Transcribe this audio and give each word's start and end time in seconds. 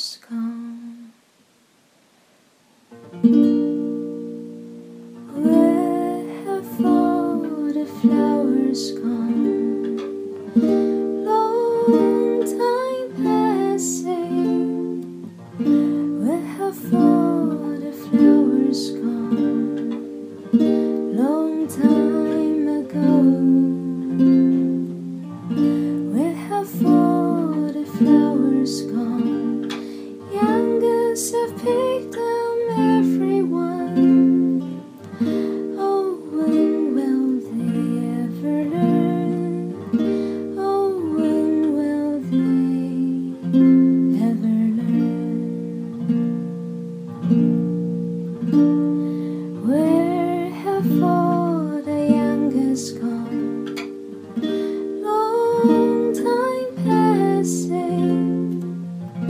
is 0.00 0.18
gone. 0.30 1.12
Where 5.34 6.24
have 6.44 6.86
all 6.86 7.72
the 7.78 7.86
flowers 8.00 8.92
gone? 8.92 9.29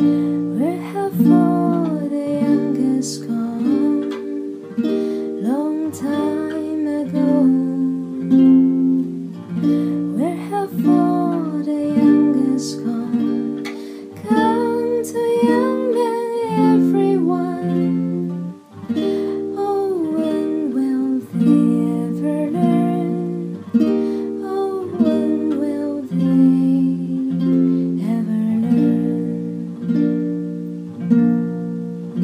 We 0.00 0.78
have 0.78 1.20
I? 1.30 1.59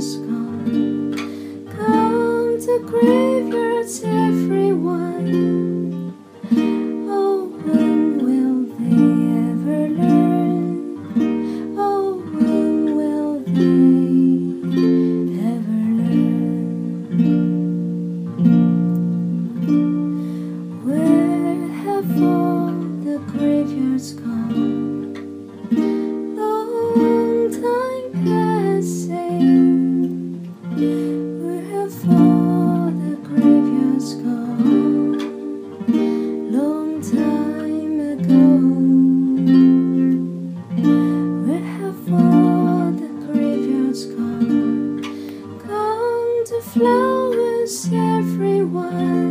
is 0.00 0.16
gone. 0.16 1.10
Down 1.66 2.58
the 2.58 2.78
graveyards, 2.86 4.02
everyone. 4.02 5.28
Oh, 7.18 7.36
when 7.66 7.98
will 8.24 8.60
they 8.80 9.04
ever 9.50 9.80
learn? 10.00 10.64
Oh, 11.76 12.06
when 12.32 12.96
will 12.96 13.34
they 13.58 13.76
ever 15.52 15.84
learn? 16.00 16.64
Where 20.82 21.60
have 21.84 22.10
all 22.22 22.72
the 23.04 23.16
graveyards 23.32 24.08
gone? 24.14 24.89
flowers, 46.60 47.86
everyone. 47.92 49.29